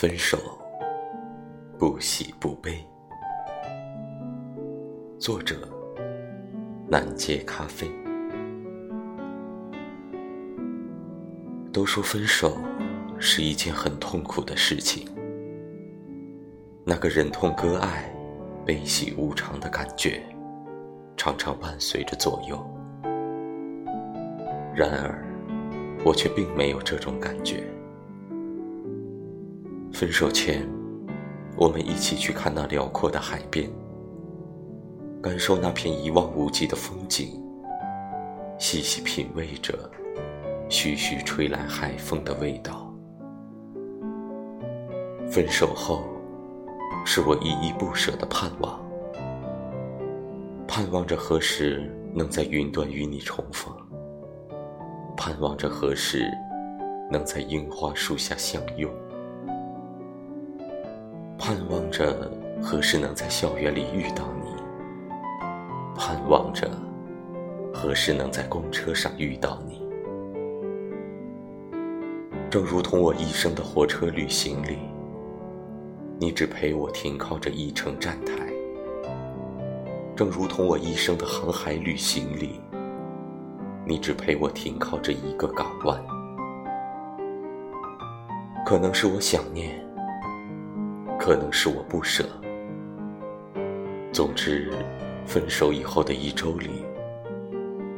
[0.00, 0.38] 分手，
[1.76, 2.86] 不喜不悲。
[5.18, 5.56] 作者：
[6.88, 7.90] 南街咖啡。
[11.72, 12.58] 都说分手
[13.18, 15.08] 是一件很痛苦的事情，
[16.84, 18.08] 那个忍痛割爱、
[18.64, 20.22] 悲喜无常的感觉，
[21.16, 22.56] 常常伴随着左右。
[24.76, 25.20] 然而，
[26.04, 27.64] 我却并没有这种感觉。
[29.98, 30.64] 分手前，
[31.56, 33.68] 我们一起去看那辽阔的海边，
[35.20, 37.42] 感受那片一望无际的风景，
[38.60, 39.74] 细细品味着
[40.68, 42.94] 徐徐吹来海风的味道。
[45.28, 46.04] 分手后，
[47.04, 48.80] 是我依依不舍的盼望，
[50.68, 53.74] 盼望着何时能在云端与你重逢，
[55.16, 56.24] 盼望着何时
[57.10, 58.88] 能在樱花树下相拥。
[61.48, 62.30] 盼望着
[62.62, 64.50] 何时能在校园里遇到你，
[65.96, 66.70] 盼望着
[67.72, 69.80] 何时能在公车上遇到你。
[72.50, 74.76] 正如同我一生的火车旅行里，
[76.20, 78.34] 你只陪我停靠着一程站台；
[80.14, 82.60] 正如同我一生的航海旅行里，
[83.86, 85.98] 你只陪我停靠着一个港湾。
[88.66, 89.87] 可能是我想念。
[91.28, 92.24] 可能是我不舍。
[94.10, 94.72] 总之，
[95.26, 96.70] 分手以后的一周里，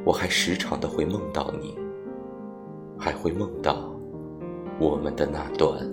[0.04, 1.78] 我还时常的会梦到你，
[2.98, 3.88] 还会梦到
[4.80, 5.88] 我们的那段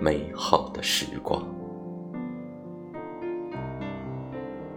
[0.00, 1.40] 美好的时光。